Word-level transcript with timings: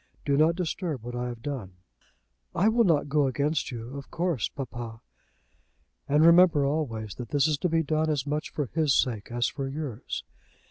Do 0.25 0.35
not 0.35 0.55
disturb 0.55 1.03
what 1.03 1.13
I 1.15 1.27
have 1.27 1.43
done." 1.43 1.73
"I 2.55 2.69
will 2.69 2.85
not 2.85 3.07
go 3.07 3.27
against 3.27 3.69
you, 3.69 3.95
of 3.95 4.09
course, 4.09 4.49
papa." 4.49 4.99
"And 6.09 6.25
remember 6.25 6.65
always 6.65 7.13
that 7.19 7.29
this 7.29 7.47
is 7.47 7.59
to 7.59 7.69
be 7.69 7.83
done 7.83 8.09
as 8.09 8.25
much 8.25 8.49
for 8.49 8.65
his 8.73 8.95
sake 8.99 9.31
as 9.31 9.45
for 9.45 9.67
yours. 9.67 10.23